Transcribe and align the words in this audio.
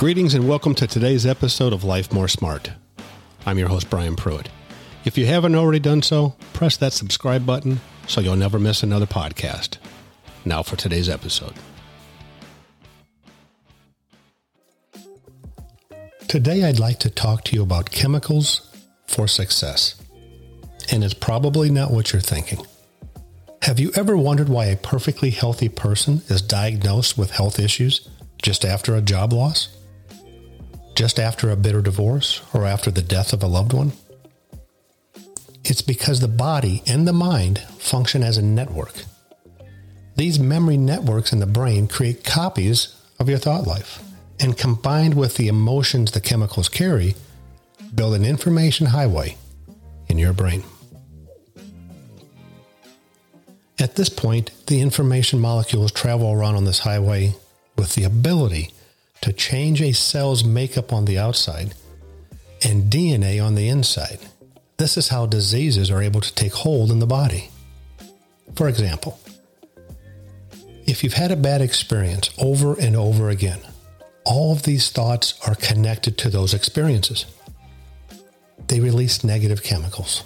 Greetings 0.00 0.32
and 0.32 0.48
welcome 0.48 0.74
to 0.76 0.86
today's 0.86 1.26
episode 1.26 1.74
of 1.74 1.84
Life 1.84 2.10
More 2.10 2.26
Smart. 2.26 2.70
I'm 3.44 3.58
your 3.58 3.68
host, 3.68 3.90
Brian 3.90 4.16
Pruitt. 4.16 4.48
If 5.04 5.18
you 5.18 5.26
haven't 5.26 5.54
already 5.54 5.78
done 5.78 6.00
so, 6.00 6.36
press 6.54 6.78
that 6.78 6.94
subscribe 6.94 7.44
button 7.44 7.82
so 8.06 8.22
you'll 8.22 8.34
never 8.34 8.58
miss 8.58 8.82
another 8.82 9.04
podcast. 9.04 9.76
Now 10.46 10.62
for 10.62 10.76
today's 10.76 11.10
episode. 11.10 11.52
Today, 16.28 16.64
I'd 16.64 16.78
like 16.78 16.98
to 17.00 17.10
talk 17.10 17.44
to 17.44 17.54
you 17.54 17.62
about 17.62 17.90
chemicals 17.90 18.74
for 19.06 19.28
success. 19.28 20.00
And 20.90 21.04
it's 21.04 21.12
probably 21.12 21.70
not 21.70 21.90
what 21.90 22.14
you're 22.14 22.22
thinking. 22.22 22.66
Have 23.60 23.78
you 23.78 23.92
ever 23.94 24.16
wondered 24.16 24.48
why 24.48 24.64
a 24.64 24.78
perfectly 24.78 25.28
healthy 25.28 25.68
person 25.68 26.22
is 26.28 26.40
diagnosed 26.40 27.18
with 27.18 27.32
health 27.32 27.58
issues 27.58 28.08
just 28.40 28.64
after 28.64 28.94
a 28.94 29.02
job 29.02 29.34
loss? 29.34 29.76
Just 31.00 31.18
after 31.18 31.48
a 31.48 31.56
bitter 31.56 31.80
divorce 31.80 32.42
or 32.52 32.66
after 32.66 32.90
the 32.90 33.00
death 33.00 33.32
of 33.32 33.42
a 33.42 33.46
loved 33.46 33.72
one? 33.72 33.90
It's 35.64 35.80
because 35.80 36.20
the 36.20 36.28
body 36.28 36.82
and 36.86 37.08
the 37.08 37.14
mind 37.14 37.58
function 37.78 38.22
as 38.22 38.36
a 38.36 38.42
network. 38.42 38.92
These 40.16 40.38
memory 40.38 40.76
networks 40.76 41.32
in 41.32 41.38
the 41.38 41.46
brain 41.46 41.88
create 41.88 42.22
copies 42.22 42.94
of 43.18 43.30
your 43.30 43.38
thought 43.38 43.66
life, 43.66 44.02
and 44.40 44.58
combined 44.58 45.14
with 45.14 45.38
the 45.38 45.48
emotions 45.48 46.12
the 46.12 46.20
chemicals 46.20 46.68
carry, 46.68 47.14
build 47.94 48.12
an 48.12 48.26
information 48.26 48.84
highway 48.84 49.38
in 50.08 50.18
your 50.18 50.34
brain. 50.34 50.62
At 53.78 53.96
this 53.96 54.10
point, 54.10 54.50
the 54.66 54.82
information 54.82 55.40
molecules 55.40 55.92
travel 55.92 56.30
around 56.30 56.56
on 56.56 56.66
this 56.66 56.80
highway 56.80 57.32
with 57.78 57.94
the 57.94 58.04
ability 58.04 58.74
to 59.22 59.32
change 59.32 59.82
a 59.82 59.92
cell's 59.92 60.44
makeup 60.44 60.92
on 60.92 61.04
the 61.04 61.18
outside 61.18 61.74
and 62.64 62.90
DNA 62.90 63.44
on 63.44 63.54
the 63.54 63.68
inside. 63.68 64.18
This 64.76 64.96
is 64.96 65.08
how 65.08 65.26
diseases 65.26 65.90
are 65.90 66.02
able 66.02 66.20
to 66.20 66.34
take 66.34 66.52
hold 66.52 66.90
in 66.90 66.98
the 66.98 67.06
body. 67.06 67.50
For 68.56 68.68
example, 68.68 69.20
if 70.86 71.04
you've 71.04 71.14
had 71.14 71.30
a 71.30 71.36
bad 71.36 71.60
experience 71.60 72.30
over 72.38 72.74
and 72.78 72.96
over 72.96 73.28
again, 73.28 73.60
all 74.24 74.52
of 74.52 74.62
these 74.62 74.90
thoughts 74.90 75.38
are 75.46 75.54
connected 75.54 76.18
to 76.18 76.30
those 76.30 76.54
experiences. 76.54 77.26
They 78.68 78.80
release 78.80 79.24
negative 79.24 79.62
chemicals. 79.62 80.24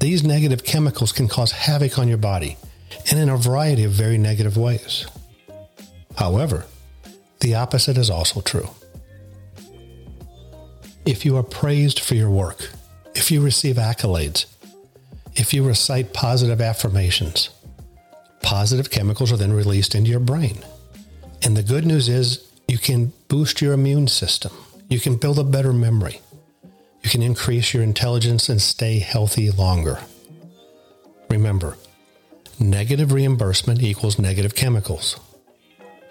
These 0.00 0.24
negative 0.24 0.64
chemicals 0.64 1.12
can 1.12 1.28
cause 1.28 1.52
havoc 1.52 1.98
on 1.98 2.08
your 2.08 2.18
body 2.18 2.56
and 3.10 3.18
in 3.18 3.28
a 3.28 3.36
variety 3.36 3.84
of 3.84 3.92
very 3.92 4.18
negative 4.18 4.56
ways. 4.56 5.06
However, 6.16 6.66
the 7.44 7.54
opposite 7.54 7.98
is 7.98 8.08
also 8.08 8.40
true. 8.40 8.70
If 11.04 11.26
you 11.26 11.36
are 11.36 11.42
praised 11.42 12.00
for 12.00 12.14
your 12.14 12.30
work, 12.30 12.70
if 13.14 13.30
you 13.30 13.42
receive 13.42 13.76
accolades, 13.76 14.46
if 15.34 15.52
you 15.52 15.62
recite 15.62 16.14
positive 16.14 16.62
affirmations, 16.62 17.50
positive 18.42 18.90
chemicals 18.90 19.30
are 19.30 19.36
then 19.36 19.52
released 19.52 19.94
into 19.94 20.10
your 20.10 20.20
brain. 20.20 20.64
And 21.42 21.54
the 21.54 21.62
good 21.62 21.84
news 21.84 22.08
is 22.08 22.50
you 22.66 22.78
can 22.78 23.12
boost 23.28 23.60
your 23.60 23.74
immune 23.74 24.08
system. 24.08 24.52
You 24.88 24.98
can 24.98 25.16
build 25.16 25.38
a 25.38 25.44
better 25.44 25.74
memory. 25.74 26.22
You 27.02 27.10
can 27.10 27.20
increase 27.20 27.74
your 27.74 27.82
intelligence 27.82 28.48
and 28.48 28.62
stay 28.62 29.00
healthy 29.00 29.50
longer. 29.50 29.98
Remember, 31.28 31.76
negative 32.58 33.12
reimbursement 33.12 33.82
equals 33.82 34.18
negative 34.18 34.54
chemicals. 34.54 35.20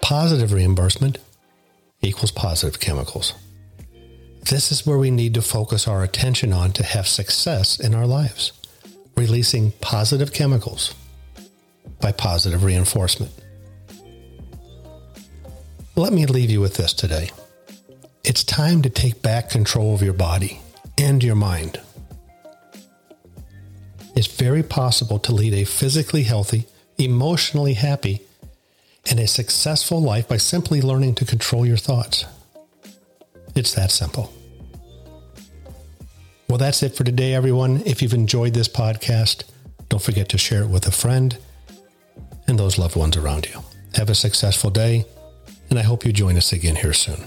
Positive 0.04 0.52
reimbursement 0.52 1.16
equals 2.02 2.30
positive 2.30 2.78
chemicals. 2.78 3.32
This 4.42 4.70
is 4.70 4.86
where 4.86 4.98
we 4.98 5.10
need 5.10 5.32
to 5.32 5.40
focus 5.40 5.88
our 5.88 6.02
attention 6.02 6.52
on 6.52 6.72
to 6.72 6.84
have 6.84 7.08
success 7.08 7.80
in 7.80 7.94
our 7.94 8.06
lives, 8.06 8.52
releasing 9.16 9.70
positive 9.80 10.30
chemicals 10.30 10.94
by 12.02 12.12
positive 12.12 12.64
reinforcement. 12.64 13.32
Let 15.96 16.12
me 16.12 16.26
leave 16.26 16.50
you 16.50 16.60
with 16.60 16.74
this 16.74 16.92
today. 16.92 17.30
It's 18.24 18.44
time 18.44 18.82
to 18.82 18.90
take 18.90 19.22
back 19.22 19.48
control 19.48 19.94
of 19.94 20.02
your 20.02 20.12
body 20.12 20.60
and 20.98 21.24
your 21.24 21.34
mind. 21.34 21.80
It's 24.14 24.26
very 24.26 24.62
possible 24.62 25.18
to 25.20 25.32
lead 25.32 25.54
a 25.54 25.64
physically 25.64 26.24
healthy, 26.24 26.66
emotionally 26.98 27.72
happy, 27.72 28.20
and 29.10 29.20
a 29.20 29.26
successful 29.26 30.00
life 30.00 30.28
by 30.28 30.36
simply 30.36 30.80
learning 30.80 31.14
to 31.16 31.24
control 31.24 31.66
your 31.66 31.76
thoughts. 31.76 32.24
It's 33.54 33.74
that 33.74 33.90
simple. 33.90 34.32
Well, 36.48 36.58
that's 36.58 36.82
it 36.82 36.94
for 36.94 37.04
today, 37.04 37.34
everyone. 37.34 37.82
If 37.84 38.02
you've 38.02 38.14
enjoyed 38.14 38.54
this 38.54 38.68
podcast, 38.68 39.44
don't 39.88 40.02
forget 40.02 40.28
to 40.30 40.38
share 40.38 40.62
it 40.62 40.68
with 40.68 40.86
a 40.86 40.90
friend 40.90 41.36
and 42.46 42.58
those 42.58 42.78
loved 42.78 42.96
ones 42.96 43.16
around 43.16 43.46
you. 43.46 43.60
Have 43.94 44.10
a 44.10 44.14
successful 44.14 44.70
day, 44.70 45.04
and 45.70 45.78
I 45.78 45.82
hope 45.82 46.04
you 46.04 46.12
join 46.12 46.36
us 46.36 46.52
again 46.52 46.76
here 46.76 46.92
soon. 46.92 47.24